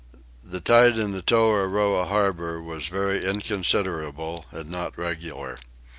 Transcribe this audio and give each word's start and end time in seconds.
The 0.43 0.59
tide 0.59 0.97
in 0.97 1.13
Toahroah 1.21 2.07
harbour 2.07 2.59
was 2.59 2.87
very 2.87 3.23
inconsiderable 3.23 4.45
and 4.49 4.67
not 4.67 4.97
regular. 4.97 5.59